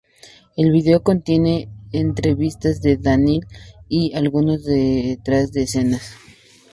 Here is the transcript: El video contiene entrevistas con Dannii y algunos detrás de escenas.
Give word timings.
El 0.57 0.71
video 0.71 1.03
contiene 1.03 1.69
entrevistas 1.91 2.79
con 2.81 2.99
Dannii 3.03 3.41
y 3.87 4.15
algunos 4.15 4.63
detrás 4.65 5.51
de 5.53 5.61
escenas. 5.61 6.15